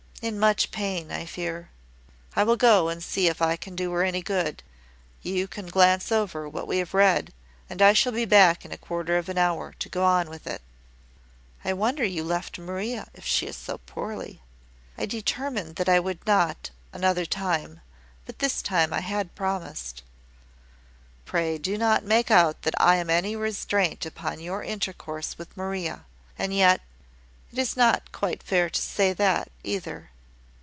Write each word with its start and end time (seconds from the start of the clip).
"In 0.23 0.37
much 0.39 0.69
pain, 0.69 1.11
I 1.11 1.25
fear." 1.25 1.71
"I 2.35 2.43
will 2.43 2.55
go 2.55 2.89
and 2.89 3.03
see 3.03 3.27
if 3.27 3.41
I 3.41 3.55
can 3.55 3.75
do 3.75 3.91
her 3.93 4.03
any 4.03 4.21
good. 4.21 4.61
You 5.23 5.47
can 5.47 5.65
glance 5.65 6.11
over 6.11 6.47
what 6.47 6.67
we 6.67 6.77
have 6.77 6.93
read, 6.93 7.33
and 7.67 7.81
I 7.81 7.93
shall 7.93 8.11
be 8.11 8.25
back 8.25 8.63
in 8.63 8.71
a 8.71 8.77
quarter 8.77 9.17
of 9.17 9.29
an 9.29 9.39
hour, 9.39 9.73
to 9.79 9.89
go 9.89 10.03
on 10.03 10.29
with 10.29 10.45
it." 10.45 10.61
"I 11.65 11.73
wonder 11.73 12.03
you 12.05 12.23
left 12.23 12.59
Maria, 12.59 13.07
if 13.15 13.25
she 13.25 13.47
is 13.47 13.55
so 13.57 13.79
poorly." 13.79 14.43
"I 14.95 15.07
determined 15.07 15.77
that 15.77 15.89
I 15.89 15.99
would 15.99 16.23
not, 16.27 16.69
another 16.93 17.25
time; 17.25 17.79
but 18.27 18.37
this 18.37 18.61
time 18.61 18.93
I 18.93 19.01
had 19.01 19.33
promised." 19.33 20.03
"Pray, 21.25 21.57
do 21.57 21.79
not 21.79 22.03
make 22.03 22.29
out 22.29 22.61
that 22.61 22.75
I 22.79 22.97
am 22.97 23.09
any 23.09 23.35
restraint 23.35 24.05
upon 24.05 24.39
your 24.39 24.61
intercourse 24.63 25.39
with 25.39 25.57
Maria. 25.57 26.05
And 26.37 26.53
yet 26.53 26.81
it 27.51 27.57
is 27.57 27.75
not 27.75 28.11
quite 28.13 28.41
fair 28.43 28.69
to 28.69 28.81
say 28.81 29.13
that, 29.13 29.49
either." 29.63 30.09